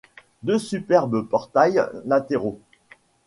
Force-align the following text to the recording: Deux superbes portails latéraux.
Deux 0.41 0.57
superbes 0.57 1.27
portails 1.29 1.87
latéraux. 2.07 2.59